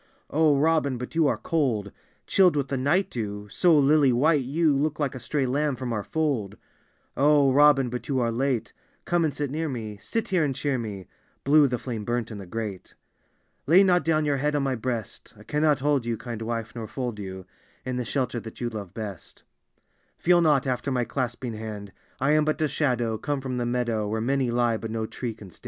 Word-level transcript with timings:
"O 0.31 0.57
Robin, 0.57 0.97
but 0.97 1.13
you 1.13 1.27
are 1.27 1.37
cold— 1.37 1.91
Chilled 2.25 2.55
with 2.55 2.69
the 2.69 2.75
night 2.75 3.11
dew; 3.11 3.47
so 3.51 3.77
lily 3.77 4.11
white 4.11 4.41
you 4.43 4.73
Look 4.75 4.99
like 4.99 5.13
a 5.13 5.19
stray 5.19 5.45
lamb 5.45 5.75
from 5.75 5.93
our 5.93 6.01
fold." 6.03 6.57
O 7.15 7.51
Robin, 7.51 7.87
but 7.87 8.07
you 8.07 8.19
are 8.19 8.31
late: 8.31 8.73
Come 9.05 9.23
and 9.23 9.31
sit 9.31 9.51
near 9.51 9.69
me— 9.69 9.97
sit 10.01 10.29
here 10.29 10.43
and 10.43 10.55
cheer 10.55 10.79
me."— 10.79 11.05
(Blue 11.43 11.67
the 11.67 11.77
flame 11.77 12.03
burnt 12.03 12.31
in 12.31 12.39
the 12.39 12.47
grate.) 12.47 12.95
"Lay 13.67 13.83
not 13.83 14.03
down 14.03 14.25
your 14.25 14.37
head 14.37 14.55
on 14.55 14.63
my 14.63 14.73
breast: 14.73 15.35
I 15.37 15.43
cannot 15.43 15.81
hold 15.81 16.03
you, 16.07 16.17
kind 16.17 16.41
wife, 16.41 16.73
nor 16.73 16.87
fold 16.87 17.19
you 17.19 17.45
In 17.85 17.97
the 17.97 18.03
shelter 18.03 18.39
that 18.39 18.59
you 18.59 18.69
love 18.69 18.95
best 18.95 19.43
"Feel 20.17 20.41
not 20.41 20.65
after 20.65 20.89
my 20.91 21.03
clasping 21.05 21.53
hand: 21.53 21.91
I 22.19 22.31
am 22.31 22.43
but 22.43 22.59
a 22.59 22.67
shadow, 22.67 23.19
come 23.19 23.39
from 23.39 23.57
the 23.57 23.67
meadow, 23.67 24.07
Where 24.07 24.19
many 24.19 24.49
lie, 24.49 24.77
but 24.77 24.89
no 24.89 25.05
tree 25.05 25.35
can 25.35 25.51
stand. 25.51 25.59